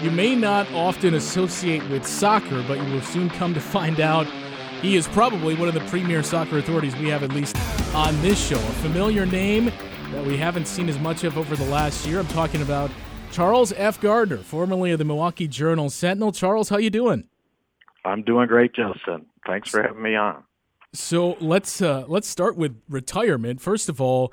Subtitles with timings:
[0.00, 4.26] you may not often associate with soccer, but you will soon come to find out
[4.82, 7.56] he is probably one of the premier soccer authorities we have, at least
[7.94, 8.58] on this show.
[8.58, 9.72] A familiar name
[10.12, 12.20] that we haven't seen as much of over the last year.
[12.20, 12.90] I'm talking about
[13.32, 14.00] Charles F.
[14.00, 16.30] Gardner, formerly of the Milwaukee Journal Sentinel.
[16.30, 17.26] Charles, how you doing?
[18.04, 19.26] I'm doing great, Justin.
[19.46, 20.44] Thanks for having me on.
[20.92, 23.60] So let's uh, let's start with retirement.
[23.60, 24.32] First of all,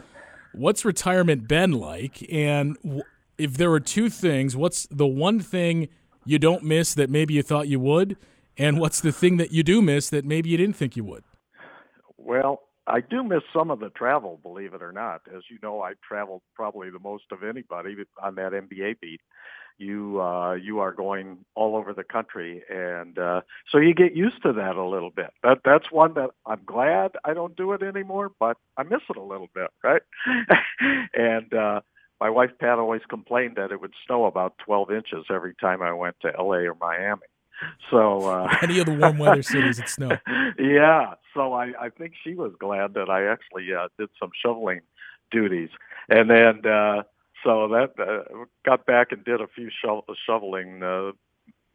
[0.53, 2.25] what's retirement been like?
[2.31, 2.77] And
[3.37, 5.89] if there were two things, what's the one thing
[6.25, 8.17] you don't miss that maybe you thought you would?
[8.57, 11.23] And what's the thing that you do miss that maybe you didn't think you would?
[12.17, 15.21] Well, I do miss some of the travel, believe it or not.
[15.35, 19.21] As you know, I traveled probably the most of anybody on that NBA beat.
[19.79, 23.41] You uh, you are going all over the country, and uh,
[23.71, 25.31] so you get used to that a little bit.
[25.41, 29.17] That that's one that I'm glad I don't do it anymore, but I miss it
[29.17, 30.03] a little bit, right?
[31.15, 31.81] and uh,
[32.23, 35.91] my wife Pat always complained that it would snow about 12 inches every time I
[35.91, 37.27] went to LA or Miami.
[37.91, 40.17] So uh, any of the warm weather cities, it snow.
[40.57, 44.79] Yeah, so I, I think she was glad that I actually uh, did some shoveling
[45.31, 45.67] duties,
[46.07, 47.03] and then uh,
[47.43, 51.11] so that uh, got back and did a few sho- shoveling uh,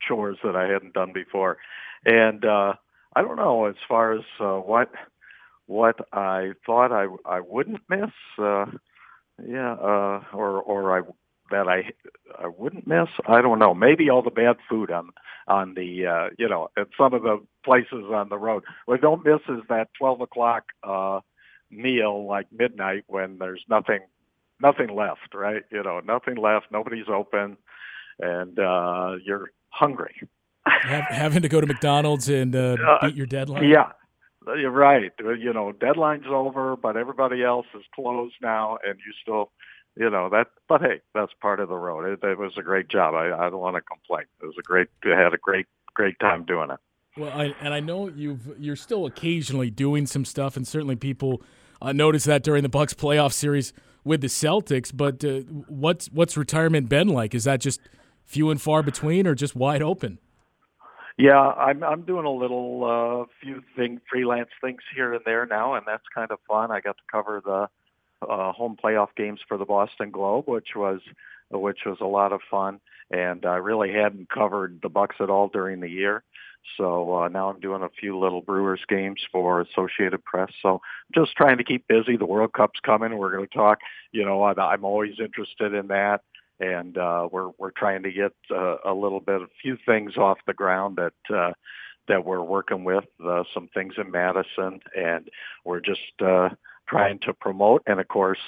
[0.01, 1.59] chores that I hadn't done before,
[2.07, 2.73] and uh,
[3.15, 4.91] I don't know as far as uh, what
[5.67, 8.15] what I thought I I wouldn't miss.
[8.39, 8.65] Uh,
[9.47, 11.03] yeah, uh, or or I
[11.51, 11.91] that I
[12.39, 13.09] I wouldn't miss.
[13.27, 13.75] I don't know.
[13.75, 15.11] Maybe all the bad food on
[15.47, 18.65] on the uh, you know at some of the places on the road.
[18.87, 21.21] What I don't miss is that twelve o'clock uh,
[21.71, 24.01] meal like midnight when there's nothing
[24.61, 25.35] nothing left.
[25.35, 25.63] Right?
[25.71, 26.67] You know, nothing left.
[26.71, 27.57] Nobody's open,
[28.19, 30.15] and uh, you're hungry.
[30.67, 33.69] having to go to McDonald's and uh, uh, beat your deadline.
[33.69, 33.93] Yeah,
[34.47, 35.13] you're right.
[35.19, 39.51] You know, deadline's over, but everybody else is closed now, and you still
[39.99, 42.05] you know that but hey that's part of the road.
[42.05, 43.15] It, it was a great job.
[43.15, 44.25] I i don't want to complain.
[44.41, 46.79] It was a great I had a great great time doing it.
[47.21, 51.43] Well I, and i know you've you're still occasionally doing some stuff and certainly people
[51.83, 53.73] uh, noticed that during the bucks playoff series
[54.05, 57.35] with the celtics but uh, what's what's retirement been like?
[57.35, 57.81] Is that just
[58.25, 60.19] few and far between or just wide open
[61.19, 65.75] yeah, I'm I'm doing a little uh few thing freelance things here and there now
[65.75, 66.71] and that's kind of fun.
[66.71, 67.69] I got to cover the
[68.23, 71.01] uh, home playoff games for the Boston Globe, which was
[71.51, 72.81] which was a lot of fun.
[73.11, 76.23] And I really hadn't covered the Bucks at all during the year.
[76.77, 80.51] So uh, now I'm doing a few little Brewers games for Associated Press.
[80.61, 80.83] So
[81.15, 82.17] just trying to keep busy.
[82.17, 83.17] The World Cup's coming.
[83.17, 83.79] We're going to talk.
[84.13, 86.23] You know, I'm always interested in that,
[86.61, 90.39] and uh, we're we're trying to get uh, a little bit, a few things off
[90.47, 91.35] the ground that.
[91.37, 91.53] Uh,
[92.09, 95.29] that we're working with uh, some things in Madison, and
[95.65, 96.49] we're just uh,
[96.89, 97.83] trying to promote.
[97.87, 98.39] And of course,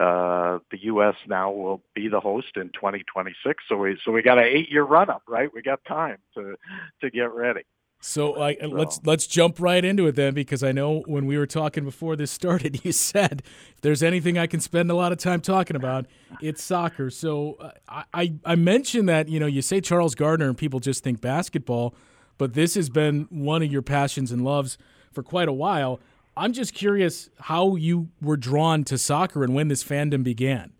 [0.00, 1.14] uh, the U.S.
[1.28, 3.62] now will be the host in 2026.
[3.68, 5.50] So we so we got an eight year run up, right?
[5.52, 6.56] We got time to
[7.02, 7.62] to get ready.
[8.04, 11.38] So, I, so, let's let's jump right into it then, because I know when we
[11.38, 15.12] were talking before this started, you said if there's anything I can spend a lot
[15.12, 16.06] of time talking about,
[16.40, 17.10] it's soccer.
[17.10, 17.56] So
[17.88, 21.20] uh, I I mentioned that you know you say Charles Gardner and people just think
[21.20, 21.94] basketball,
[22.38, 24.78] but this has been one of your passions and loves
[25.12, 26.00] for quite a while.
[26.36, 30.72] I'm just curious how you were drawn to soccer and when this fandom began.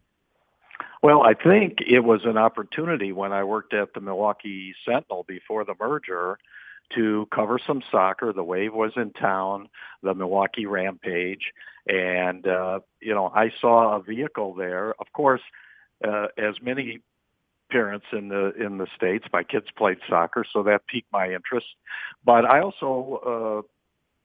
[1.05, 5.65] Well, I think it was an opportunity when I worked at the Milwaukee Sentinel before
[5.65, 6.39] the merger
[6.95, 8.33] to cover some soccer.
[8.33, 9.69] The Wave was in town,
[10.03, 11.53] the Milwaukee Rampage,
[11.87, 14.95] and uh, you know I saw a vehicle there.
[15.01, 15.43] Of course,
[16.07, 17.01] uh, as many
[17.71, 21.67] parents in the in the states, my kids played soccer, so that piqued my interest.
[22.25, 23.69] But I also uh,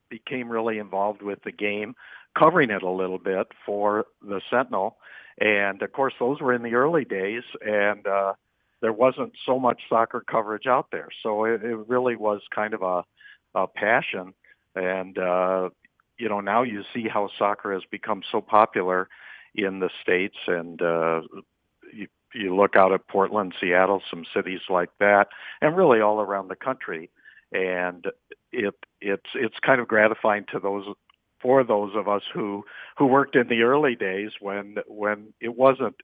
[0.10, 1.96] became really involved with the game,
[2.38, 4.98] covering it a little bit for the Sentinel.
[5.40, 8.34] And of course, those were in the early days, and uh,
[8.82, 11.10] there wasn't so much soccer coverage out there.
[11.24, 13.04] So it, it really was kind of a,
[13.56, 14.34] a passion.
[14.76, 15.70] And uh,
[16.18, 19.10] you know, now you see how soccer has become so popular
[19.56, 21.22] in the states, and uh,
[21.92, 25.30] you, you look out at Portland, Seattle, some cities like that,
[25.62, 27.10] and really all around the country
[27.52, 28.06] and
[28.52, 30.86] it it's it's kind of gratifying to those
[31.42, 32.64] for those of us who
[32.98, 35.96] who worked in the early days when when it wasn't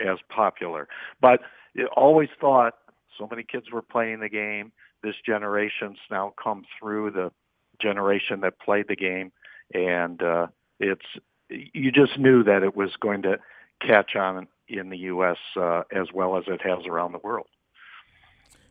[0.00, 0.88] as popular.
[1.20, 1.40] But
[1.86, 2.74] always thought
[3.18, 4.72] so many kids were playing the game.
[5.02, 7.32] This generation's now come through the
[7.80, 9.32] generation that played the game,
[9.72, 10.46] and uh,
[10.80, 11.04] it's
[11.48, 13.38] you just knew that it was going to
[13.80, 15.38] catch on in the U.S.
[15.56, 17.46] Uh, as well as it has around the world.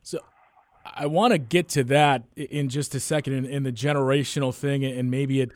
[0.04, 0.20] So
[0.96, 4.86] I want to get to that in just a second in, in, the generational thing,
[4.86, 5.52] and maybe it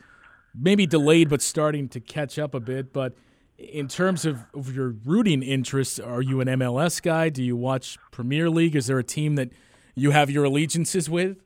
[0.54, 2.92] maybe delayed, but starting to catch up a bit.
[2.92, 3.14] But
[3.62, 7.28] in terms of, of your rooting interests, are you an MLS guy?
[7.28, 8.74] Do you watch Premier League?
[8.74, 9.50] Is there a team that
[9.94, 11.38] you have your allegiances with?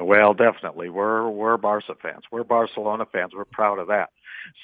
[0.00, 0.90] Well, definitely.
[0.90, 2.22] We're we're Barca fans.
[2.30, 3.32] We're Barcelona fans.
[3.34, 4.10] We're proud of that.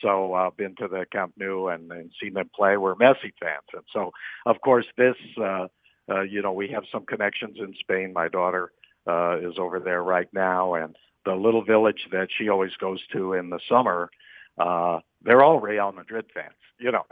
[0.00, 2.76] So I've uh, been to the Camp Nou and, and seen them play.
[2.76, 4.12] We're Messi fans, and so
[4.46, 5.66] of course this, uh,
[6.08, 8.12] uh, you know, we have some connections in Spain.
[8.12, 8.70] My daughter
[9.06, 10.96] uh, is over there right now, and
[11.26, 14.10] the little village that she always goes to in the summer,
[14.56, 16.54] uh, they're all Real Madrid fans
[16.84, 17.04] you know.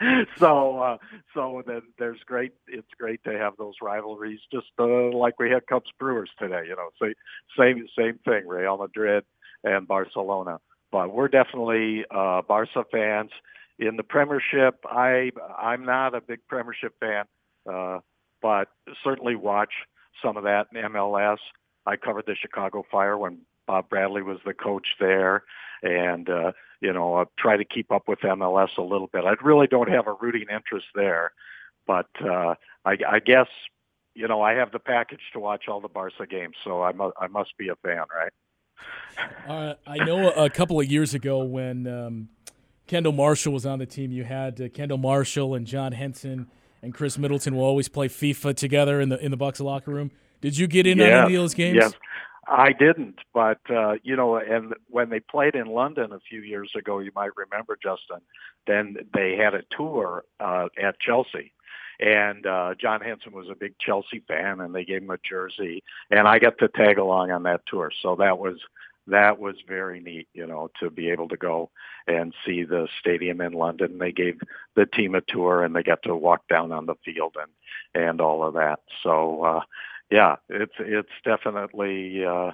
[0.38, 0.96] so uh,
[1.34, 2.52] so then there's great.
[2.68, 6.62] It's great to have those rivalries, just uh, like we had Cubs Brewers today.
[6.68, 7.06] You know, so
[7.58, 9.24] same same thing, Real Madrid
[9.64, 10.60] and Barcelona.
[10.92, 13.30] But we're definitely uh, Barca fans.
[13.78, 17.24] In the Premiership, I I'm not a big Premiership fan,
[17.70, 17.98] uh,
[18.40, 18.68] but
[19.04, 19.72] certainly watch
[20.24, 21.38] some of that in MLS.
[21.84, 25.42] I covered the Chicago Fire when Bob Bradley was the coach there,
[25.82, 29.24] and uh, you know, uh, try to keep up with MLS a little bit.
[29.24, 31.32] I really don't have a rooting interest there,
[31.86, 33.48] but uh, I, I guess
[34.14, 37.12] you know I have the package to watch all the Barca games, so I, mu-
[37.20, 38.32] I must be a fan, right?
[39.48, 42.28] Uh, I know a couple of years ago when um,
[42.86, 46.48] Kendall Marshall was on the team, you had uh, Kendall Marshall and John Henson
[46.82, 50.10] and Khris Middleton will always play FIFA together in the in the Bucks locker room.
[50.40, 51.76] Did you get in on any of those games?
[51.76, 51.94] Yes.
[52.48, 56.70] I didn't, but uh, you know, and when they played in London a few years
[56.76, 58.20] ago, you might remember Justin.
[58.66, 61.52] Then they had a tour uh, at Chelsea,
[62.00, 65.82] and uh, John Henson was a big Chelsea fan, and they gave him a jersey,
[66.10, 67.90] and I got to tag along on that tour.
[68.02, 68.58] So that was
[69.08, 71.70] that was very neat, you know, to be able to go
[72.08, 73.98] and see the stadium in London.
[73.98, 74.40] They gave
[74.76, 78.20] the team a tour, and they got to walk down on the field and and
[78.20, 78.80] all of that.
[79.02, 79.42] So.
[79.42, 79.60] uh
[80.10, 82.52] yeah, it's it's definitely uh,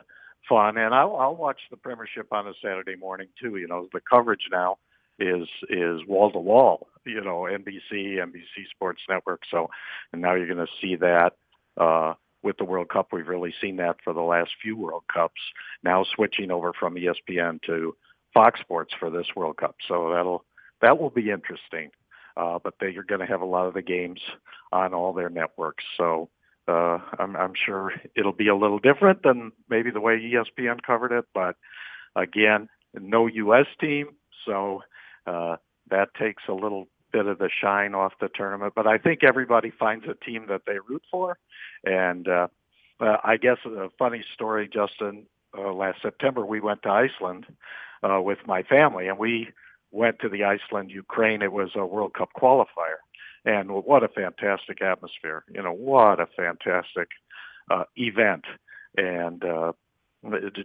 [0.48, 3.56] fun, and I'll, I'll watch the Premiership on a Saturday morning too.
[3.56, 4.78] You know, the coverage now
[5.18, 6.88] is is wall to wall.
[7.04, 9.42] You know, NBC, NBC Sports Network.
[9.50, 9.68] So,
[10.12, 11.34] and now you're going to see that
[11.76, 13.08] uh, with the World Cup.
[13.12, 15.40] We've really seen that for the last few World Cups.
[15.82, 17.96] Now switching over from ESPN to
[18.32, 19.76] Fox Sports for this World Cup.
[19.88, 20.44] So that'll
[20.80, 21.90] that will be interesting.
[22.34, 24.20] Uh, but they are going to have a lot of the games
[24.72, 25.84] on all their networks.
[25.98, 26.30] So
[26.68, 31.12] uh, I'm, I'm sure it'll be a little different than maybe the way ESPN covered
[31.12, 31.56] it, but
[32.14, 33.66] again, no U.S.
[33.80, 34.08] team,
[34.46, 34.82] so
[35.26, 35.56] uh,
[35.90, 38.72] that takes a little bit of the shine off the tournament.
[38.74, 41.38] But I think everybody finds a team that they root for,
[41.84, 42.48] and uh,
[43.00, 45.26] uh, I guess a funny story, Justin.
[45.56, 47.44] Uh, last September, we went to Iceland
[48.02, 49.48] uh, with my family, and we
[49.90, 51.42] went to the Iceland Ukraine.
[51.42, 53.00] It was a World Cup qualifier,
[53.44, 55.44] and what a fantastic atmosphere!
[55.52, 57.08] You know, what a fantastic
[57.70, 58.44] uh, event,
[58.96, 59.72] and uh,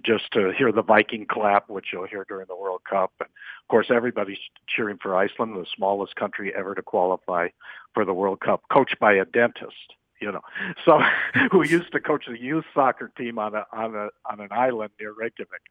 [0.06, 3.12] just to hear the Viking clap, which you'll hear during the World Cup.
[3.20, 4.38] And of course, everybody's
[4.68, 7.50] cheering for Iceland, the smallest country ever to qualify
[7.94, 9.94] for the World Cup, coached by a dentist.
[10.22, 10.42] You know,
[10.86, 11.00] so
[11.52, 14.92] who used to coach the youth soccer team on a on a on an island
[15.00, 15.62] near Reykjavik.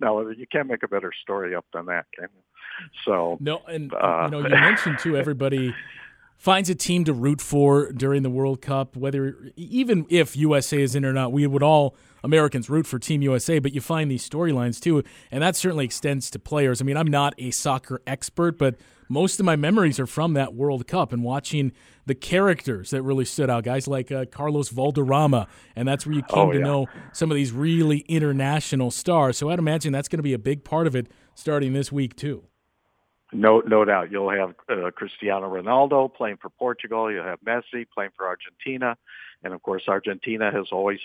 [0.00, 2.42] Now you can't make a better story up than that, can you?
[3.04, 5.74] So no, and uh, you know, you mentioned too everybody
[6.36, 10.94] finds a team to root for during the World Cup, whether even if USA is
[10.94, 14.28] in or not, we would all Americans root for Team USA, but you find these
[14.28, 16.80] storylines too, and that certainly extends to players.
[16.80, 18.76] I mean, I'm not a soccer expert, but
[19.08, 21.72] most of my memories are from that World Cup and watching
[22.06, 23.64] the characters that really stood out.
[23.64, 25.46] Guys like uh, Carlos Valderrama,
[25.76, 26.58] and that's where you came oh, yeah.
[26.58, 29.36] to know some of these really international stars.
[29.36, 32.16] So I'd imagine that's going to be a big part of it starting this week
[32.16, 32.44] too.
[33.34, 34.12] No, no doubt.
[34.12, 37.10] You'll have uh, Cristiano Ronaldo playing for Portugal.
[37.10, 38.96] You'll have Messi playing for Argentina,
[39.42, 41.00] and of course, Argentina has always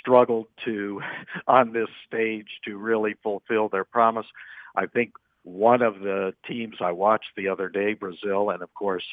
[0.00, 1.00] struggled to,
[1.46, 4.26] on this stage, to really fulfill their promise.
[4.74, 5.12] I think
[5.44, 9.04] one of the teams I watched the other day, Brazil, and of course,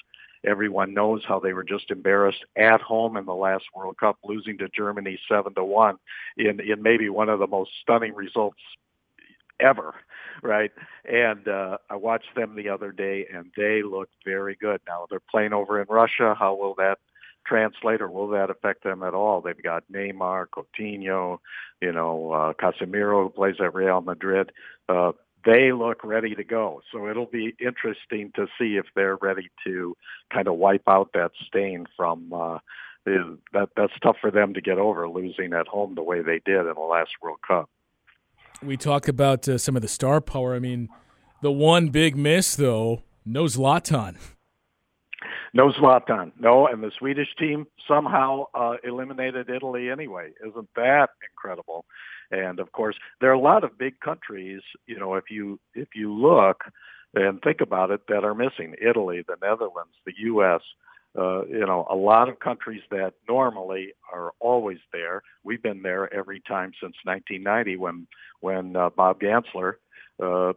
[0.43, 4.57] everyone knows how they were just embarrassed at home in the last World Cup, losing
[4.57, 5.98] to Germany seven to one
[6.38, 8.57] in in maybe one of the most stunning results
[9.60, 9.93] ever,
[10.41, 10.71] right?
[11.05, 14.81] And uh, I watched them the other day, and they looked very good.
[14.88, 16.36] Now they're playing over in Russia.
[16.38, 17.00] How will that
[17.45, 19.41] translate, or will that affect them at all?
[19.41, 21.39] They've got Neymar, Coutinho,
[21.81, 24.51] you know, uh, Casemiro, who plays at Real Madrid.
[24.88, 26.81] Uh, they look ready to go.
[26.91, 29.98] So it'll be interesting to see if they're ready to
[30.31, 32.31] kind of wipe out that stain from.
[32.33, 32.60] Uh,
[33.03, 36.60] that that's tough for them to get over losing at home the way they did
[36.60, 37.67] in the last World Cup
[38.63, 40.55] we talk about uh, some of the star power.
[40.55, 40.89] I mean,
[41.41, 44.17] the one big miss, though, no Zlatan.
[45.53, 46.31] No Zlatan.
[46.39, 50.31] No, and the Swedish team somehow uh, eliminated Italy anyway.
[50.47, 51.85] Isn't that incredible?
[52.31, 54.61] And of course, there are a lot of big countries.
[54.85, 56.63] You know, if you if you look,
[57.13, 60.61] and think about it that are missing: Italy, the Netherlands, the U.S.
[61.17, 65.21] Uh, you know, a lot of countries that normally are always there.
[65.43, 68.07] We've been there every time since 1990 when
[68.39, 69.73] when uh, Bob Gansler,
[70.23, 70.53] uh,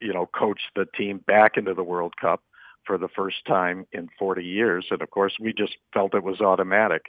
[0.00, 2.42] you know, coached the team back into the World Cup
[2.84, 4.86] for the first time in 40 years.
[4.90, 7.06] And of course, we just felt it was automatic.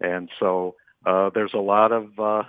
[0.00, 2.44] And so uh, there's a lot of uh,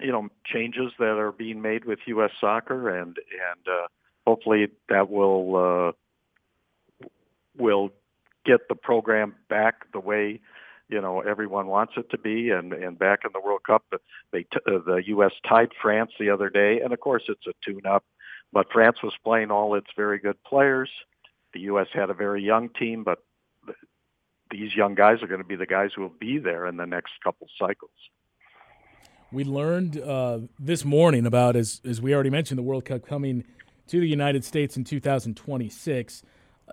[0.00, 2.30] you know changes that are being made with U.S.
[2.40, 3.86] soccer, and and uh,
[4.26, 5.92] hopefully that will
[7.06, 7.06] uh,
[7.58, 7.92] will
[8.50, 10.40] get the program back the way
[10.88, 13.84] you know everyone wants it to be and and back in the World Cup.
[14.32, 17.52] They t- uh, the US tied France the other day and of course it's a
[17.64, 18.04] tune up
[18.52, 20.90] but France was playing all its very good players.
[21.54, 23.18] The US had a very young team but
[24.50, 26.86] these young guys are going to be the guys who will be there in the
[26.86, 27.92] next couple cycles.
[29.30, 33.44] We learned uh, this morning about as as we already mentioned the World Cup coming
[33.86, 36.22] to the United States in 2026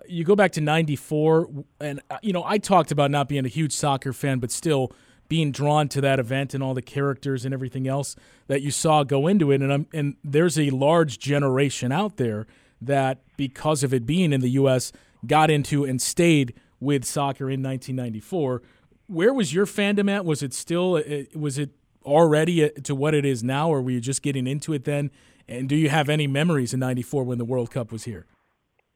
[0.06, 1.48] you go back to 94
[1.80, 4.92] and uh, you know i talked about not being a huge soccer fan but still
[5.28, 9.04] being drawn to that event and all the characters and everything else that you saw
[9.04, 9.60] go into it.
[9.60, 12.46] And I'm, and there's a large generation out there
[12.80, 14.92] that because of it being in the US
[15.26, 18.62] got into and stayed with soccer in 1994
[19.08, 20.26] where was your fandom at?
[20.26, 21.70] Was it still uh, was it
[22.04, 25.10] already uh, to what it is now or were you just getting into it then?
[25.48, 28.26] And do you have any memories in 94 when the world cup was here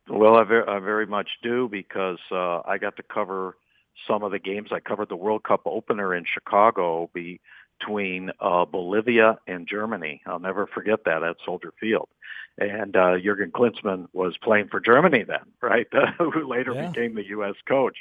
[0.08, 3.56] well, I very, I very much do because uh, I got to cover
[4.06, 4.70] some of the games.
[4.72, 10.22] I covered the World Cup opener in Chicago between uh, Bolivia and Germany.
[10.26, 12.08] I'll never forget that at Soldier Field.
[12.58, 15.86] And uh, Jurgen Klinsmann was playing for Germany then, right?
[16.18, 16.88] Who later yeah.
[16.88, 17.54] became the U.S.
[17.66, 17.96] coach,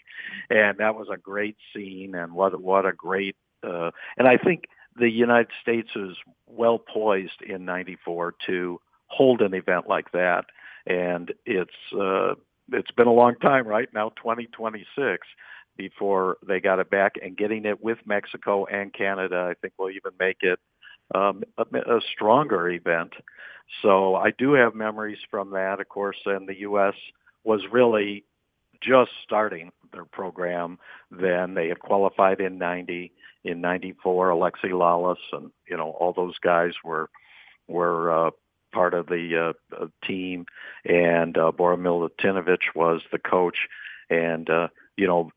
[0.50, 2.16] and that was a great scene.
[2.16, 3.38] And what what a great!
[3.64, 4.66] Uh, and I think
[4.98, 6.18] the United States is
[6.48, 10.46] well poised in '94 to hold an event like that
[10.86, 12.36] and it's uh,
[12.72, 15.28] it's been a long time, right now, 2026
[15.78, 19.90] before they got it back, and getting it with Mexico and Canada, I think will
[19.90, 20.60] even make it
[21.16, 21.64] um, a,
[21.98, 23.14] a stronger event.
[23.82, 26.94] So I do have memories from that, of course, and the U.S.
[27.44, 28.26] was really
[28.82, 30.78] just starting their program
[31.10, 31.54] then.
[31.54, 33.12] They had qualified in 90.
[33.44, 37.10] In 94, Alexi Lalas and, you know, all those guys were
[37.68, 38.32] were uh,
[38.72, 40.46] part of the uh, team,
[40.86, 43.68] and uh, Milutinovic was the coach.
[44.10, 45.32] And uh, you know,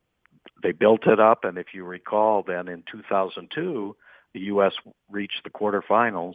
[0.63, 1.45] they built it up.
[1.45, 3.97] And if you recall, then in 2002,
[4.33, 4.73] the U.S.
[5.11, 6.35] reached the quarterfinals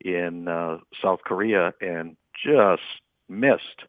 [0.00, 2.82] in uh, South Korea and just
[3.28, 3.84] missed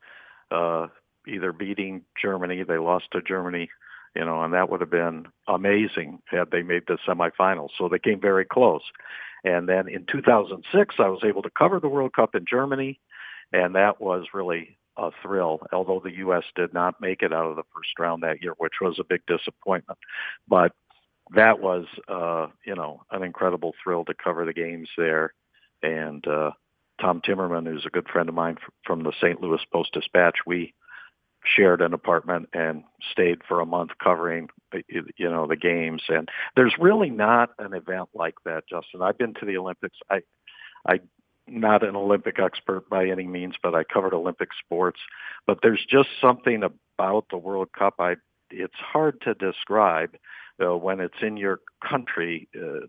[0.52, 0.88] uh,
[1.28, 2.64] either beating Germany.
[2.64, 3.70] They lost to Germany
[4.18, 7.70] you know, and that would have been amazing had they made the semifinals.
[7.78, 8.82] So they came very close.
[9.44, 13.00] And then in 2006, I was able to cover the World Cup in Germany,
[13.54, 16.44] and that was really a thrill, although the U.S.
[16.56, 19.22] did not make it out of the first round that year, which was a big
[19.28, 20.00] disappointment.
[20.48, 20.72] But
[21.36, 25.34] that was, uh, you know, an incredible thrill to cover the games there.
[25.84, 26.52] And uh,
[27.00, 29.40] Tom Timmermann, who's a good friend of mine from the St.
[29.42, 30.74] Louis Post-Dispatch, we
[31.56, 34.50] shared an apartment and stayed for a month covering
[34.92, 36.04] you know the games.
[36.10, 39.02] And there's really not an event like that justin.
[39.02, 39.98] I've been to the olympics.
[40.10, 40.22] I
[40.88, 41.00] i
[41.48, 45.00] not an olympic expert by any means but i covered olympic sports.
[45.46, 47.96] But there's just something about the world cup.
[48.00, 48.16] I
[48.50, 50.16] it's hard to describe
[50.64, 52.50] uh, when it's in your country.
[52.56, 52.88] Uh,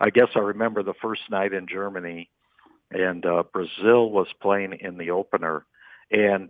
[0.00, 2.28] i guess i remember the first night in germany
[2.90, 5.64] and uh, brazil was playing in the opener.
[6.10, 6.48] And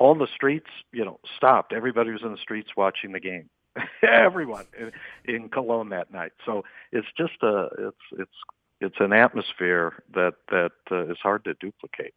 [0.00, 1.72] all the streets, you know, stopped.
[1.72, 3.50] Everybody was in the streets watching the game.
[4.02, 4.90] Everyone in,
[5.32, 6.32] in Cologne that night.
[6.44, 8.32] So it's just a it's it's
[8.80, 12.14] it's an atmosphere that that uh, is hard to duplicate.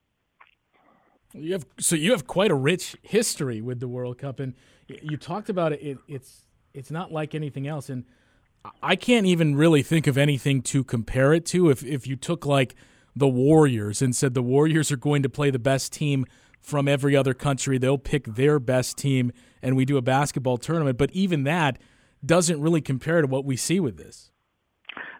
[1.33, 4.53] You have so you have quite a rich history with the World Cup, and
[4.87, 5.81] you talked about it.
[5.81, 8.05] it it's it's not like anything else, and
[8.81, 11.69] I can't even really think of anything to compare it to.
[11.69, 12.75] If if you took like
[13.15, 16.25] the Warriors and said the Warriors are going to play the best team
[16.63, 17.77] from every other country.
[17.77, 20.97] They'll pick their best team, and we do a basketball tournament.
[20.97, 21.77] But even that
[22.25, 24.31] doesn't really compare to what we see with this.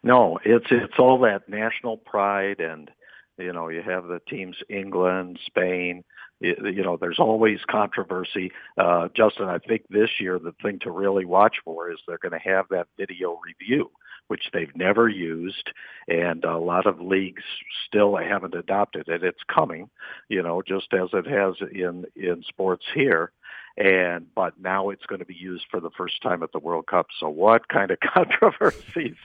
[0.02, 2.90] No, it's it's all that national pride, and
[3.38, 6.04] you know you have the teams England, Spain.
[6.40, 8.52] You, know, there's always controversy.
[8.78, 12.34] Uh, Justin, I think this year the thing to really watch for is they're going
[12.34, 13.92] to have that video review
[14.28, 15.72] which they've never used,
[16.08, 17.44] and a lot of leagues
[17.88, 19.24] still haven't adopted it.
[19.24, 19.90] It's coming,
[20.30, 23.32] you know, just as it has in in sports here.
[23.76, 26.86] And but now it's going to be used for the first time at the World
[26.88, 27.08] Cup.
[27.20, 29.18] So what kind of controversies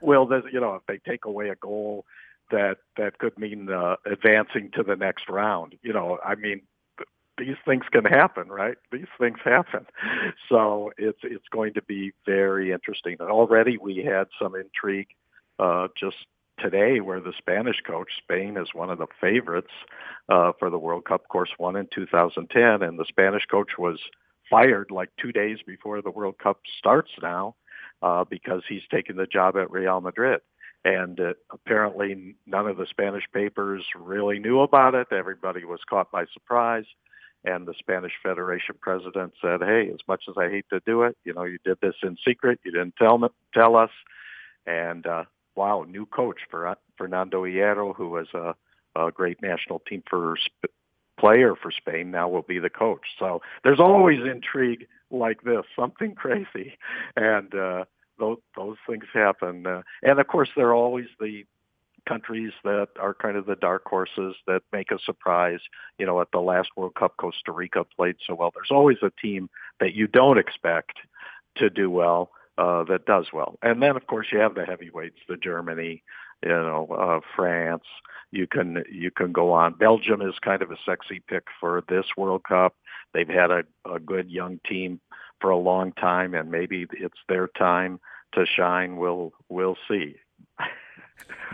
[0.00, 0.44] will this?
[0.52, 2.04] You know, if they take away a goal
[2.50, 5.74] that that could mean uh, advancing to the next round.
[5.82, 6.62] You know, I mean,
[7.38, 8.76] these things can happen, right?
[8.90, 9.86] These things happen.
[10.48, 13.16] So it's it's going to be very interesting.
[13.20, 15.08] And already we had some intrigue
[15.58, 16.16] uh, just
[16.58, 19.72] today where the Spanish coach, Spain is one of the favorites
[20.28, 24.00] uh, for the World Cup, course, one in 2010, and the Spanish coach was
[24.48, 27.54] fired like two days before the World Cup starts now
[28.02, 30.40] uh, because he's taking the job at Real Madrid.
[30.84, 35.08] And uh, apparently none of the Spanish papers really knew about it.
[35.10, 36.84] Everybody was caught by surprise.
[37.46, 41.16] And the Spanish Federation president said, "Hey, as much as I hate to do it,
[41.24, 42.58] you know, you did this in secret.
[42.64, 43.90] You didn't tell me, tell us."
[44.66, 45.24] And uh,
[45.54, 48.54] wow, new coach for uh, Fernando Hierro, who was a,
[48.96, 50.74] a great national team for sp-
[51.18, 53.06] player for Spain, now will be the coach.
[53.18, 56.76] So there's always intrigue like this, something crazy,
[57.16, 57.84] and uh,
[58.18, 59.68] those those things happen.
[59.68, 61.44] Uh, and of course, there are always the
[62.06, 65.60] countries that are kind of the dark horses that make a surprise.
[65.98, 68.52] You know, at the last World Cup, Costa Rica played so well.
[68.54, 70.98] There's always a team that you don't expect
[71.56, 73.58] to do well uh, that does well.
[73.62, 76.02] And then, of course, you have the heavyweights, the Germany,
[76.42, 77.84] you know, uh, France.
[78.32, 79.74] You can you can go on.
[79.74, 82.74] Belgium is kind of a sexy pick for this World Cup.
[83.14, 85.00] They've had a, a good young team
[85.40, 88.00] for a long time, and maybe it's their time
[88.34, 88.96] to shine.
[88.96, 90.16] We'll we'll see.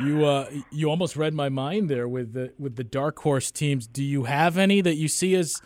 [0.00, 3.86] You uh, you almost read my mind there with the with the dark horse teams.
[3.86, 5.60] Do you have any that you see as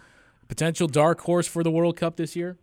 [0.49, 2.59] potential dark horse for the World Cup this year?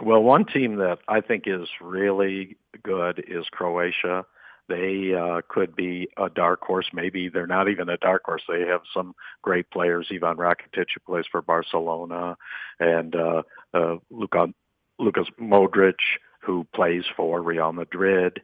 [0.00, 4.24] Well, one team that I think is really good is Croatia.
[4.68, 6.86] They uh, could be a dark horse.
[6.92, 8.42] Maybe they're not even a dark horse.
[8.46, 10.08] They have some great players.
[10.12, 12.36] Ivan Rakitic, who plays for Barcelona,
[12.78, 14.48] and uh, uh, Luka,
[14.98, 15.96] Lucas Modric,
[16.42, 18.42] who plays for Real Madrid.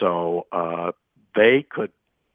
[0.00, 0.90] So uh,
[1.34, 1.92] they could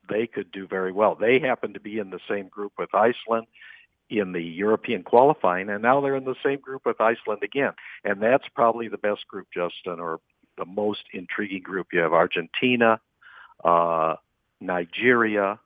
[0.07, 1.15] they could do very well.
[1.15, 3.47] They happen to be in the same group with Iceland
[4.09, 7.73] in the European qualifying, and now they're in the same group with Iceland again.
[8.03, 10.19] And that's probably the best group, Justin, or
[10.57, 11.87] the most intriguing group.
[11.91, 12.99] You have Argentina,
[13.63, 14.15] uh,
[14.61, 15.59] Nigeria,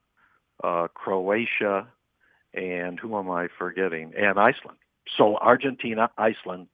[0.64, 1.88] uh, Croatia,
[2.54, 4.14] and who am I forgetting?
[4.18, 4.78] And Iceland.
[5.18, 6.68] So Argentina, Iceland,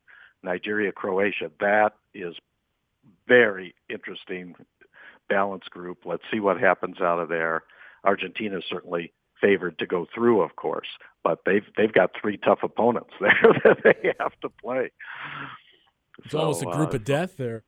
[0.43, 1.51] Nigeria, Croatia.
[1.59, 2.35] That is
[3.27, 4.55] very interesting
[5.29, 5.99] balance group.
[6.05, 7.63] Let's see what happens out of there.
[8.03, 10.87] Argentina is certainly favored to go through, of course,
[11.23, 14.91] but they've they've got three tough opponents there that they have to play.
[16.19, 17.63] It's so, almost a group uh, of death there.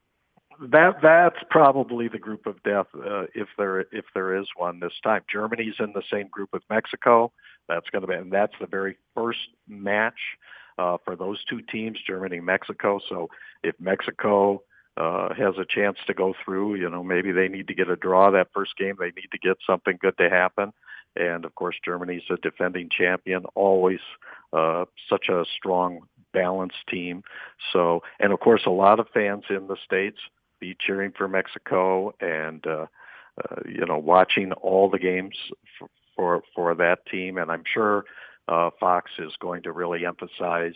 [0.60, 4.94] That that's probably the group of death uh, if there if there is one this
[5.04, 5.22] time.
[5.32, 7.32] Germany's in the same group with Mexico.
[7.68, 10.20] That's going to be and that's the very first match
[10.78, 13.00] uh, for those two teams, Germany Mexico.
[13.10, 13.30] So
[13.64, 14.64] if Mexico
[14.98, 17.96] uh, has a chance to go through, you know, maybe they need to get a
[17.96, 18.96] draw that first game.
[19.00, 20.74] They need to get something good to happen.
[21.16, 24.00] And of course, Germany's a defending champion, always
[24.54, 26.02] uh, such a strong,
[26.34, 27.24] balanced team.
[27.74, 30.18] So, and of course, a lot of fans in the States
[30.60, 32.86] be cheering for Mexico and, uh,
[33.44, 35.36] uh, you know, watching all the games
[35.78, 37.38] for, for, for that team.
[37.38, 38.06] And I'm sure
[38.48, 40.76] uh, Fox is going to really emphasize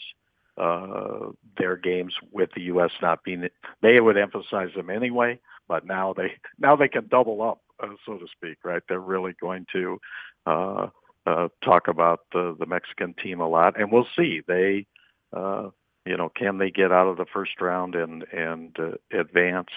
[0.61, 2.91] uh, their games with the U.S.
[3.01, 3.49] not being.
[3.81, 8.17] They would emphasize them anyway, but now they now they can double up, uh, so
[8.17, 8.59] to speak.
[8.63, 8.83] Right?
[8.87, 9.99] They're really going to
[10.45, 10.87] uh,
[11.25, 14.41] uh, talk about the the Mexican team a lot, and we'll see.
[14.47, 14.85] They,
[15.33, 15.69] uh,
[16.05, 19.69] you know, can they get out of the first round and and uh, advance?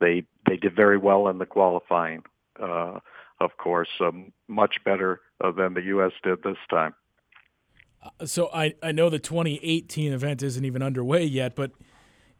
[0.00, 2.24] They they did very well in the qualifying,
[2.60, 2.98] uh,
[3.40, 6.12] of course, um, much better uh, than the U.S.
[6.24, 6.94] did this time.
[8.02, 11.72] Uh, so I, I know the 2018 event isn't even underway yet, but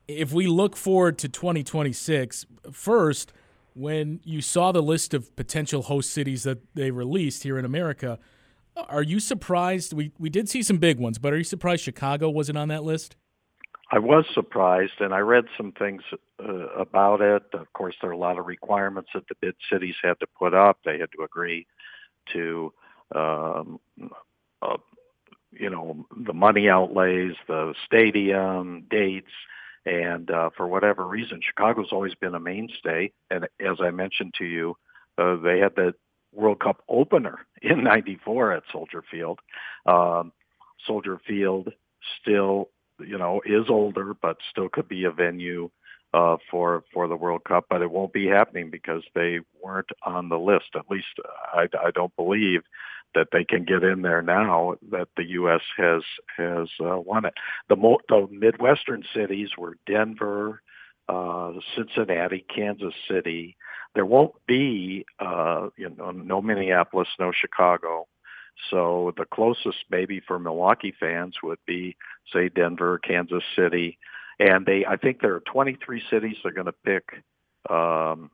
[0.09, 3.33] if we look forward to 2026, first,
[3.75, 8.19] when you saw the list of potential host cities that they released here in America,
[8.77, 9.93] are you surprised?
[9.93, 12.85] We, we did see some big ones, but are you surprised Chicago wasn't on that
[12.85, 13.17] list?
[13.91, 16.03] I was surprised, and I read some things
[16.43, 17.43] uh, about it.
[17.53, 20.55] Of course, there are a lot of requirements that the bid cities had to put
[20.55, 20.79] up.
[20.85, 21.67] They had to agree
[22.33, 22.73] to
[23.15, 23.79] um,
[24.63, 24.79] uh,
[25.53, 29.31] you know, the money outlays, the stadium, dates,
[29.85, 33.13] and uh, for whatever reason, Chicago's always been a mainstay.
[33.31, 34.77] And as I mentioned to you,
[35.19, 35.95] uh, they had the
[36.33, 39.41] World Cup opener in '94 at Soldier Field.
[39.87, 40.33] Um,
[40.87, 41.73] Soldier Field
[42.21, 45.71] still, you know, is older, but still could be a venue
[46.15, 50.29] uh, for for the World Cup, but it won't be happening because they weren't on
[50.29, 50.71] the list.
[50.75, 51.07] At least
[51.53, 52.63] I, I don't believe
[53.15, 55.61] that they can get in there now that the U.S.
[55.77, 56.03] has
[56.37, 57.35] has uh, won it.
[57.69, 60.63] The, mo- the Midwestern cities were Denver,
[61.09, 63.57] uh, Cincinnati, Kansas City.
[63.95, 68.07] There won't be, uh, you know, no Minneapolis, no Chicago.
[68.71, 71.97] So the closest maybe for Milwaukee fans would be,
[72.33, 73.99] say, Denver, Kansas City,
[74.39, 74.85] and they.
[74.87, 77.05] I think there are 23 cities they're going to pick.
[77.71, 78.31] Um,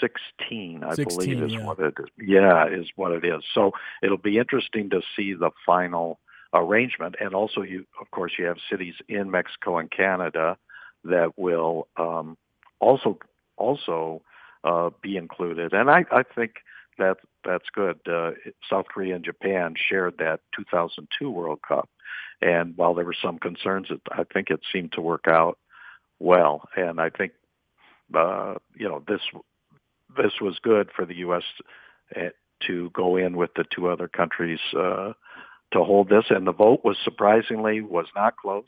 [0.00, 1.64] 16, I 16, believe is yeah.
[1.64, 2.06] what it is.
[2.18, 3.42] Yeah, is what it is.
[3.54, 6.20] So it'll be interesting to see the final
[6.52, 7.16] arrangement.
[7.20, 10.56] And also, you, of course, you have cities in Mexico and Canada
[11.04, 12.36] that will um,
[12.80, 13.18] also
[13.56, 14.22] also
[14.64, 15.72] uh, be included.
[15.72, 16.54] And I, I think
[16.98, 18.00] that that's good.
[18.06, 18.32] Uh,
[18.68, 21.88] South Korea and Japan shared that 2002 World Cup,
[22.40, 25.58] and while there were some concerns, it, I think it seemed to work out
[26.18, 26.68] well.
[26.76, 27.32] And I think
[28.14, 29.20] uh, you know this
[30.16, 31.42] this was good for the U.S.
[32.14, 32.30] Eh,
[32.66, 35.12] to go in with the two other countries uh,
[35.72, 38.64] to hold this, and the vote was surprisingly was not close.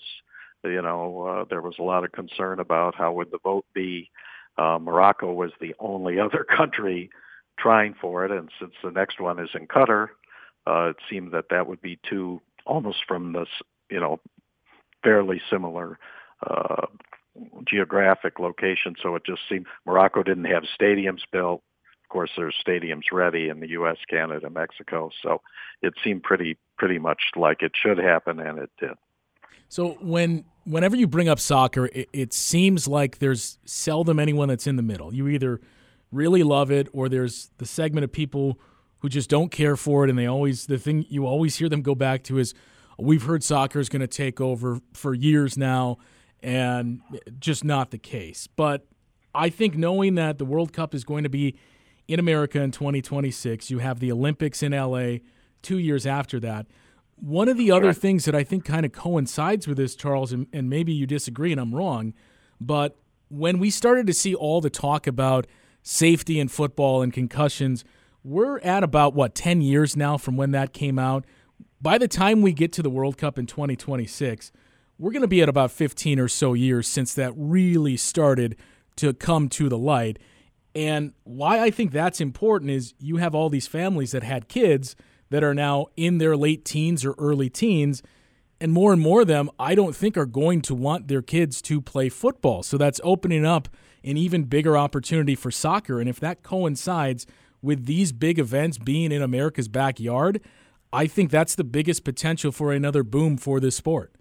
[0.65, 4.11] You know, uh, there was a lot of concern about how would the vote be.
[4.57, 7.11] Uh, Morocco was the only other country
[7.59, 10.09] trying for it, and since the next one is in Qatar,
[10.67, 13.49] uh, it seemed that that would be two almost from this,
[13.91, 14.21] you know,
[15.03, 15.99] fairly similar
[16.47, 16.87] uh,
[17.67, 18.95] geographic location.
[19.03, 21.63] So it just seemed Morocco didn't have stadiums built.
[22.05, 25.11] Of course, there's stadiums ready in the U.S., Canada, Mexico.
[25.23, 25.43] So
[25.83, 28.95] it seemed pretty pretty much like it should happen, and it did.
[29.69, 34.67] So when whenever you bring up soccer, it, it, seems like there's seldom anyone that's
[34.67, 35.15] in the middle.
[35.15, 35.61] You either
[36.11, 38.59] really love it, or there's the segment of people
[39.01, 41.83] who just don't care for it, and they always the thing you always hear them
[41.83, 42.55] go back to is,
[42.99, 45.99] "We've heard soccer is going to take over for years now."
[46.43, 47.01] And
[47.39, 48.49] just not the case.
[48.55, 48.87] But
[49.35, 51.57] I think knowing that the World Cup is going to be
[52.07, 55.19] in America in 2026, you have the Olympics in LA
[55.63, 56.67] two years after that.
[57.17, 60.47] One of the other things that I think kind of coincides with this, Charles, and,
[60.53, 62.15] and maybe you disagree and I'm wrong,
[62.61, 62.97] but
[63.29, 65.47] when we started to see all the talk about
[65.83, 67.85] safety in football and concussions,
[68.25, 71.25] we're at about, what, 10 years now from when that came out.
[71.81, 74.51] By the time we get to the World Cup in 2026,
[74.99, 78.57] we're going to be at about 15 or so years since that really started
[78.97, 80.19] to come to the light.
[80.75, 84.97] And why I think that's important is you have all these families that had kids
[85.31, 88.03] that are now in their late teens or early teens.
[88.61, 91.63] And more and more of them, I don't think, are going to want their kids
[91.63, 92.65] to play football.
[92.65, 93.69] So that's opening up
[94.03, 96.01] an even bigger opportunity for soccer.
[96.01, 97.25] And if that coincides
[97.63, 100.41] with these big events being in America's backyard,
[100.93, 104.13] I think that's the biggest potential for another boom for this sport.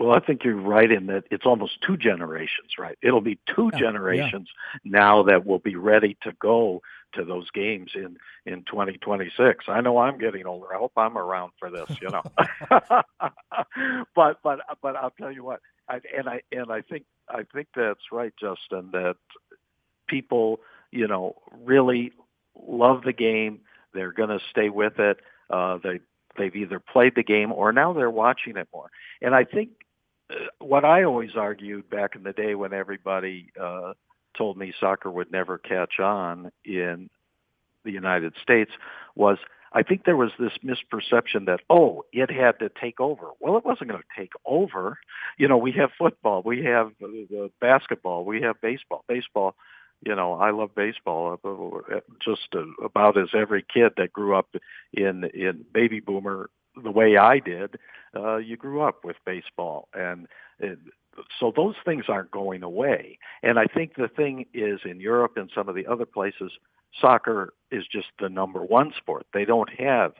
[0.00, 2.96] Well, I think you're right in that it's almost two generations, right?
[3.02, 4.48] It'll be two generations
[4.82, 4.90] yeah.
[4.90, 6.80] now that will be ready to go
[7.12, 9.66] to those games in in 2026.
[9.68, 10.74] I know I'm getting older.
[10.74, 12.22] I hope I'm around for this, you know.
[14.14, 17.68] but but but I'll tell you what, I, and I and I think I think
[17.76, 18.92] that's right, Justin.
[18.92, 19.16] That
[20.08, 20.60] people,
[20.92, 22.12] you know, really
[22.56, 23.60] love the game.
[23.92, 25.18] They're going to stay with it.
[25.50, 26.00] Uh, they
[26.38, 28.90] they've either played the game or now they're watching it more.
[29.20, 29.70] And I think
[30.58, 33.94] what I always argued back in the day when everybody uh,
[34.36, 37.10] told me soccer would never catch on in
[37.84, 38.70] the United States
[39.14, 39.38] was
[39.72, 43.28] I think there was this misperception that oh it had to take over.
[43.38, 44.98] Well, it wasn't going to take over.
[45.38, 49.04] You know, we have football, we have uh, basketball, we have baseball.
[49.08, 49.54] Baseball,
[50.04, 52.48] you know, I love baseball uh, just
[52.82, 54.48] about as every kid that grew up
[54.92, 56.50] in in baby boomer
[56.82, 57.78] the way I did,
[58.16, 60.26] uh, you grew up with baseball, and
[60.58, 60.78] it,
[61.38, 63.18] so those things aren't going away.
[63.42, 66.52] And I think the thing is in Europe and some of the other places,
[66.98, 69.26] soccer is just the number one sport.
[69.32, 70.12] They don't have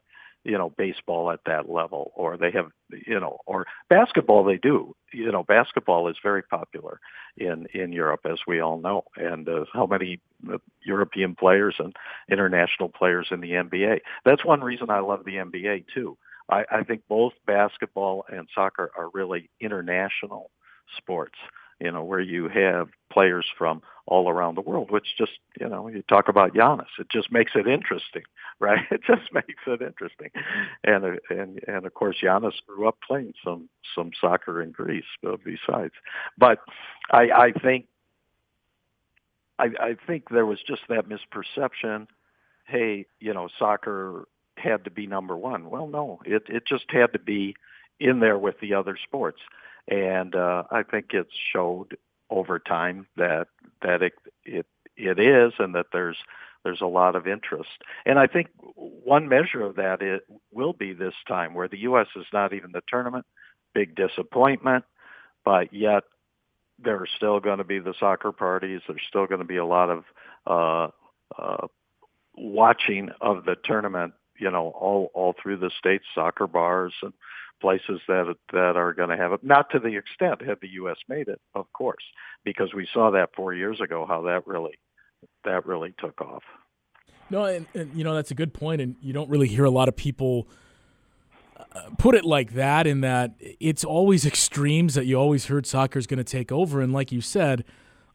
[0.45, 2.71] you know baseball at that level or they have
[3.07, 4.95] you know or basketball they do.
[5.13, 7.01] You know basketball is very popular
[7.37, 9.05] in in Europe as we all know.
[9.17, 10.21] And uh, how many
[10.51, 11.95] uh, European players and
[12.31, 16.17] international players in the NBA that's one reason I love the NBA too
[16.51, 20.51] I, I think both basketball and soccer are really international
[20.97, 21.37] sports,
[21.81, 25.89] you know, where you have players from all around the world, which just, you know,
[25.89, 28.23] you talk about Giannis, it just makes it interesting,
[28.59, 28.81] right?
[28.91, 30.31] It just makes it interesting.
[30.85, 35.37] And, and, and of course, Giannis grew up playing some, some soccer in Greece uh,
[35.45, 35.95] besides.
[36.37, 36.59] But
[37.11, 37.87] I, I think,
[39.59, 42.09] I, I think there was just that misperception.
[42.65, 44.27] Hey, you know, soccer
[44.61, 45.71] had to be number one.
[45.71, 47.55] Well, no, it it just had to be
[47.99, 49.41] in there with the other sports,
[49.89, 51.97] and uh, I think it's showed
[52.31, 53.49] over time that
[53.83, 54.13] that it
[54.45, 56.17] it it is, and that there's
[56.65, 57.71] there's a lot of interest.
[58.05, 62.07] And I think one measure of that it will be this time where the U.S.
[62.17, 63.27] is not even the tournament.
[63.75, 64.85] Big disappointment,
[65.45, 66.03] but yet
[66.83, 68.81] there are still going to be the soccer parties.
[68.87, 70.05] There's still going to be a lot of
[70.47, 70.89] uh,
[71.39, 71.67] uh,
[72.37, 77.13] watching of the tournament you know, all all through the states, soccer bars and
[77.61, 79.45] places that that are going to have it.
[79.45, 80.97] Not to the extent had the U.S.
[81.09, 82.03] made it, of course,
[82.45, 84.79] because we saw that four years ago how that really
[85.45, 86.43] that really took off.
[87.29, 89.71] No, and, and you know that's a good point, and you don't really hear a
[89.71, 90.49] lot of people
[91.59, 92.87] uh, put it like that.
[92.87, 96.81] In that it's always extremes that you always heard soccer is going to take over,
[96.81, 97.65] and like you said,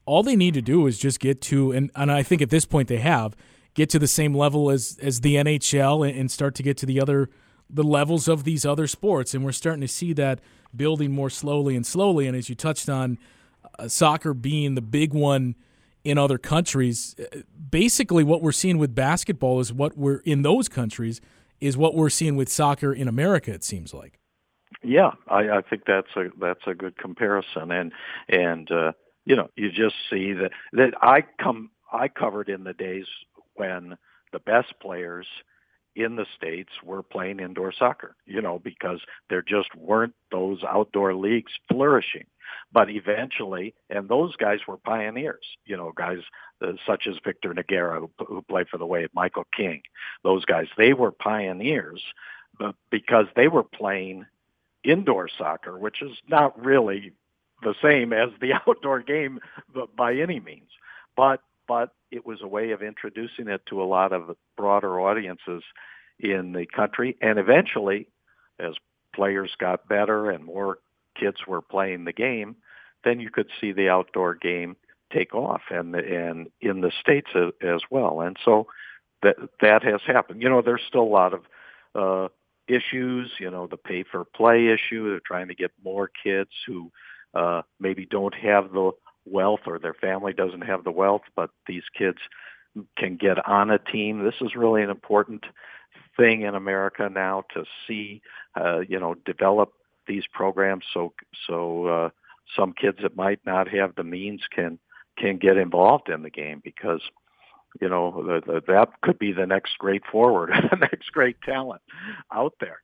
[0.06, 2.66] all they need to do is just get to, and and I think at this
[2.66, 3.36] point they have
[3.76, 7.00] get to the same level as as the NHL and, start to get to the
[7.00, 7.30] other
[7.70, 10.40] the levels of these other sports, and we're starting to see that
[10.76, 12.28] building more slowly and slowly.
[12.28, 13.18] And as you touched on,
[13.78, 15.56] uh, soccer being the big one
[16.04, 20.70] in other countries, uh, basically what we're seeing with basketball is what we're in those
[20.70, 21.22] countries
[21.60, 23.52] is what we're seeing with soccer in America.
[23.52, 24.20] It seems like.
[24.84, 27.92] Yeah, I, I think that's a that's a good comparison, and
[28.30, 28.92] and uh,
[29.26, 33.08] you know you just see that that I come I covered in the days
[33.56, 33.98] when
[34.32, 35.28] the best players
[35.96, 41.16] in the states were playing indoor soccer, you know, because there just weren't those outdoor
[41.16, 42.26] leagues flourishing.
[42.72, 46.20] But eventually, and those guys were pioneers, you know, guys
[46.62, 49.82] uh, such as Victor Nogueira, who, who played for the Wave, Michael King,
[50.24, 52.02] those guys, they were pioneers
[52.58, 54.26] but because they were playing
[54.84, 57.12] indoor soccer, which is not really
[57.64, 59.40] the same as the outdoor game
[59.98, 60.70] by any means.
[61.16, 65.64] But but it was a way of introducing it to a lot of broader audiences
[66.20, 67.18] in the country.
[67.22, 68.08] And eventually,
[68.60, 68.74] as
[69.14, 70.80] players got better and more
[71.20, 72.56] kids were playing the game,
[73.04, 74.76] then you could see the outdoor game
[75.14, 78.22] take off, and and in the states as well.
[78.22, 78.68] And so
[79.22, 80.42] that that has happened.
[80.42, 81.44] You know, there's still a lot of
[81.94, 82.28] uh,
[82.68, 83.32] issues.
[83.40, 85.10] You know, the pay for play issue.
[85.10, 86.92] They're trying to get more kids who
[87.34, 88.92] uh, maybe don't have the
[89.26, 92.18] wealth or their family doesn't have the wealth, but these kids
[92.98, 94.24] can get on a team.
[94.24, 95.46] This is really an important
[96.18, 98.22] thing in America now to see,
[98.60, 99.74] uh, you know, develop
[100.08, 101.14] these programs so
[101.48, 102.10] so uh,
[102.56, 104.80] some kids that might not have the means can
[105.18, 107.02] can get involved in the game because
[107.82, 111.82] you know the, the, that could be the next great forward, the next great talent
[112.32, 112.82] out there,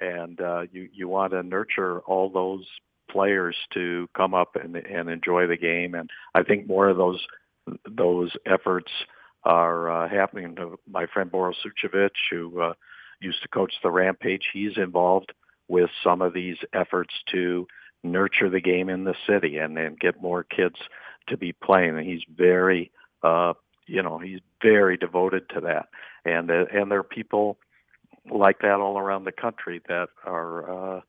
[0.00, 2.66] and uh, you you want to nurture all those
[3.10, 5.94] players to come up and, and enjoy the game.
[5.94, 7.24] And I think more of those
[7.88, 8.90] those efforts
[9.44, 10.56] are uh, happening.
[10.56, 12.74] To my friend Boris Sucevic, who uh,
[13.20, 15.32] used to coach the Rampage, he's involved
[15.68, 17.66] with some of these efforts to
[18.02, 20.76] nurture the game in the city and, and get more kids
[21.28, 21.96] to be playing.
[21.96, 22.90] And he's very,
[23.22, 23.54] uh,
[23.86, 25.88] you know, he's very devoted to that.
[26.24, 27.58] And uh, and there are people
[28.30, 31.00] like that all around the country that are uh,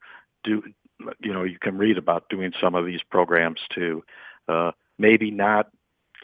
[0.43, 0.63] do
[1.19, 4.03] you know, you can read about doing some of these programs to
[4.47, 5.69] uh, maybe not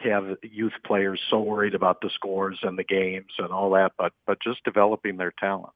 [0.04, 4.14] have youth players so worried about the scores and the games and all that, but
[4.26, 5.76] but just developing their talents.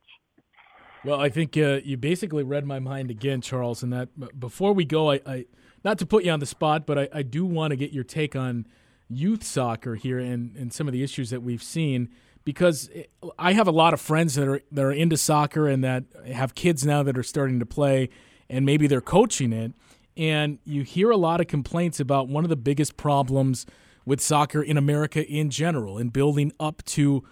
[1.03, 3.83] Well, I think uh, you basically read my mind again, Charles.
[3.83, 5.45] And that before we go, I, I
[5.83, 8.03] not to put you on the spot, but I, I do want to get your
[8.03, 8.65] take on
[9.07, 12.09] youth soccer here and, and some of the issues that we've seen
[12.43, 12.89] because
[13.37, 16.55] I have a lot of friends that are that are into soccer and that have
[16.55, 18.09] kids now that are starting to play
[18.49, 19.73] and maybe they're coaching it.
[20.17, 23.65] And you hear a lot of complaints about one of the biggest problems
[24.05, 27.23] with soccer in America in general, in building up to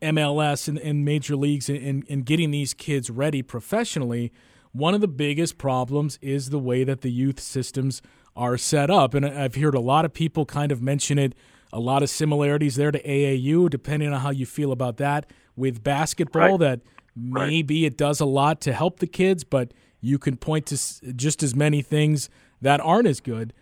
[0.00, 4.32] MLS and, and major leagues and, and getting these kids ready professionally.
[4.72, 8.00] One of the biggest problems is the way that the youth systems
[8.36, 9.14] are set up.
[9.14, 11.34] And I've heard a lot of people kind of mention it,
[11.72, 15.26] a lot of similarities there to AAU, depending on how you feel about that.
[15.54, 16.60] With basketball, right.
[16.60, 16.80] that
[17.14, 17.92] maybe right.
[17.92, 19.72] it does a lot to help the kids, but
[20.02, 20.76] you can point to
[21.14, 22.28] just as many things
[22.60, 23.54] that aren't as good.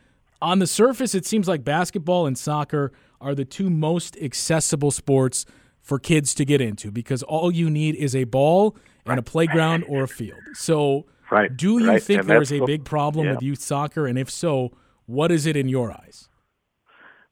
[0.42, 5.44] On the surface, it seems like basketball and soccer are the two most accessible sports
[5.82, 8.74] for kids to get into because all you need is a ball
[9.04, 10.40] and a playground or a field.
[10.54, 11.54] So, right.
[11.54, 12.02] do you right.
[12.02, 13.32] think there is a big problem yeah.
[13.32, 14.06] with youth soccer?
[14.06, 14.72] And if so,
[15.04, 16.29] what is it in your eyes?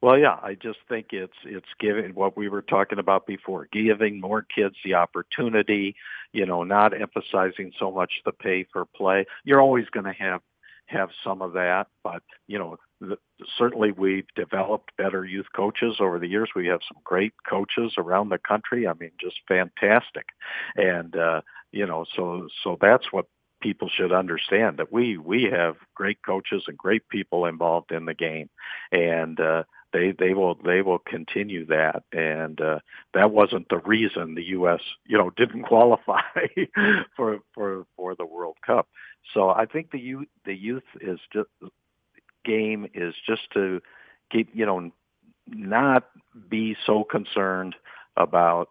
[0.00, 4.20] Well, yeah, I just think it's it's giving what we were talking about before, giving
[4.20, 5.96] more kids the opportunity,
[6.32, 9.26] you know, not emphasizing so much the pay for play.
[9.44, 10.40] You're always going to have
[10.86, 13.18] have some of that, but you know, the,
[13.58, 16.50] certainly we've developed better youth coaches over the years.
[16.54, 18.86] We have some great coaches around the country.
[18.86, 20.26] I mean, just fantastic,
[20.76, 21.40] and uh,
[21.72, 23.26] you know, so so that's what
[23.60, 28.14] people should understand that we we have great coaches and great people involved in the
[28.14, 28.48] game,
[28.92, 32.04] and uh, they they will they will continue that.
[32.12, 32.78] And uh,
[33.14, 36.20] that wasn't the reason the US you know didn't qualify
[37.16, 38.88] for for for the World Cup.
[39.34, 41.48] So I think the youth the youth is just
[42.44, 43.80] game is just to
[44.30, 44.90] keep you know
[45.46, 46.04] not
[46.48, 47.74] be so concerned
[48.16, 48.68] about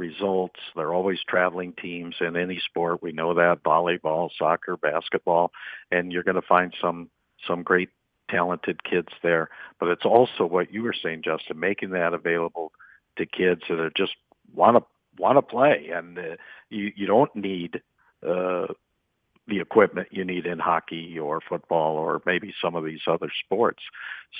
[0.00, 0.58] results.
[0.74, 3.02] They're always traveling teams in any sport.
[3.02, 5.52] We know that volleyball, soccer, basketball,
[5.92, 7.10] and you're going to find some
[7.46, 7.90] some great
[8.28, 9.50] talented kids there.
[9.78, 12.72] But it's also what you were saying, Justin, making that available
[13.16, 14.16] to kids that are just
[14.54, 14.84] want to
[15.18, 16.36] want to play, and uh,
[16.70, 17.82] you you don't need
[18.26, 18.66] uh,
[19.46, 23.82] the equipment you need in hockey or football or maybe some of these other sports.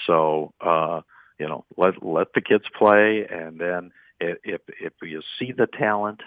[0.06, 1.02] So uh,
[1.38, 6.20] you know, let let the kids play, and then if if you see the talent,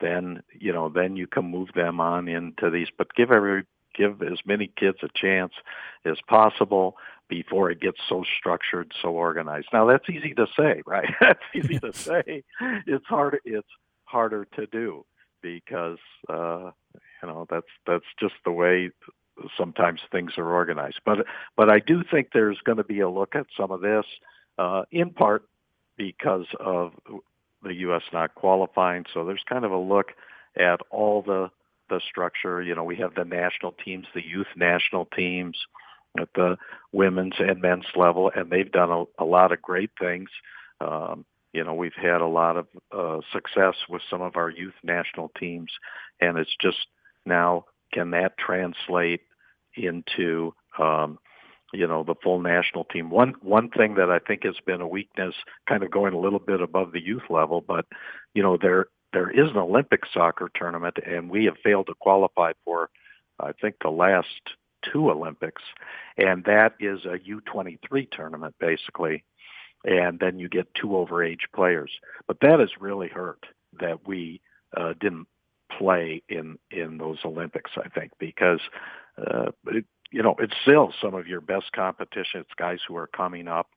[0.00, 2.88] then you know then you can move them on into these.
[2.96, 5.52] But give every give as many kids a chance
[6.04, 6.96] as possible
[7.28, 9.68] before it gets so structured, so organized.
[9.72, 11.08] Now that's easy to say, right?
[11.20, 12.42] that's easy to say.
[12.86, 13.38] It's hard.
[13.44, 13.68] It's
[14.04, 15.04] harder to do
[15.42, 16.70] because uh,
[17.22, 18.90] you know that's that's just the way
[19.56, 21.00] sometimes things are organized.
[21.04, 24.04] But but I do think there's going to be a look at some of this,
[24.58, 25.44] uh, in part
[25.96, 26.92] because of
[27.62, 28.02] the U.S.
[28.12, 29.04] not qualifying.
[29.12, 30.12] So there's kind of a look
[30.58, 31.50] at all the
[31.88, 32.62] the structure.
[32.62, 35.58] You know, we have the national teams, the youth national teams
[36.18, 36.56] at the
[36.92, 40.28] women's and men's level, and they've done a, a lot of great things.
[40.80, 44.74] Um, you know, we've had a lot of uh, success with some of our youth
[44.82, 45.70] national teams,
[46.20, 46.86] and it's just
[47.26, 49.22] now can that translate
[49.76, 51.18] into um,
[51.72, 53.10] you know the full national team.
[53.10, 55.34] One one thing that I think has been a weakness,
[55.68, 57.86] kind of going a little bit above the youth level, but
[58.34, 62.52] you know there there is an Olympic soccer tournament, and we have failed to qualify
[62.64, 62.90] for
[63.38, 64.28] I think the last
[64.92, 65.62] two Olympics,
[66.16, 69.24] and that is a U23 tournament basically
[69.84, 71.90] and then you get two overage players.
[72.26, 73.44] But that has really hurt
[73.80, 74.40] that we
[74.76, 75.26] uh, didn't
[75.78, 77.70] play in in those Olympics.
[77.76, 78.60] I think because
[79.18, 82.40] uh, it, you know it's still some of your best competition.
[82.40, 83.68] It's guys who are coming up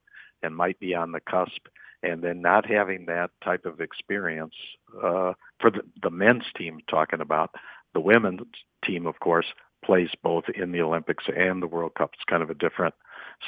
[0.41, 1.67] and might be on the cusp,
[2.01, 4.55] and then not having that type of experience
[4.97, 6.79] uh, for the, the men's team.
[6.89, 7.51] Talking about
[7.93, 8.41] the women's
[8.85, 9.45] team, of course,
[9.83, 12.11] plays both in the Olympics and the World Cup.
[12.13, 12.95] It's kind of a different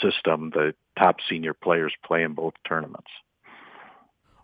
[0.02, 0.52] system.
[0.54, 3.10] The top senior players play in both tournaments.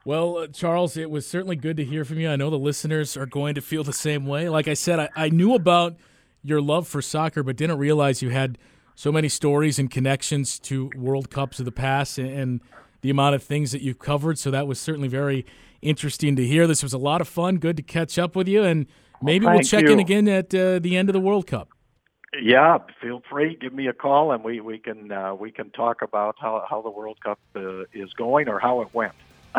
[0.03, 2.29] Well, uh, Charles, it was certainly good to hear from you.
[2.29, 4.49] I know the listeners are going to feel the same way.
[4.49, 5.95] Like I said, I, I knew about
[6.43, 8.57] your love for soccer, but didn't realize you had
[8.95, 12.61] so many stories and connections to World Cups of the past and, and
[13.01, 14.37] the amount of things that you've covered.
[14.37, 15.45] So that was certainly very
[15.81, 16.67] interesting to hear.
[16.67, 17.57] This was a lot of fun.
[17.57, 18.85] Good to catch up with you, and
[19.21, 19.91] maybe well, we'll check you.
[19.91, 21.69] in again at uh, the end of the World Cup.
[22.41, 23.57] Yeah, feel free.
[23.59, 26.81] Give me a call, and we we can uh, we can talk about how how
[26.81, 29.13] the World Cup uh, is going or how it went.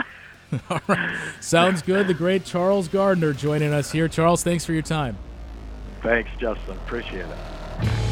[0.70, 2.06] All right, sounds good.
[2.06, 4.08] The great Charles Gardner joining us here.
[4.08, 5.16] Charles, thanks for your time.
[6.02, 6.76] Thanks, Justin.
[6.78, 8.11] Appreciate it.